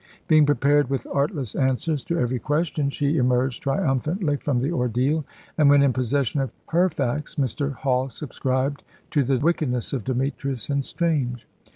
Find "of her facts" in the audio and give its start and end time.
6.41-7.35